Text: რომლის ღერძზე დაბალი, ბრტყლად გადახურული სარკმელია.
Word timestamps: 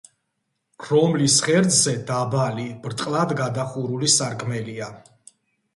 რომლის 0.91 1.35
ღერძზე 1.47 1.93
დაბალი, 2.09 2.67
ბრტყლად 2.87 3.35
გადახურული 3.45 4.13
სარკმელია. 4.19 4.91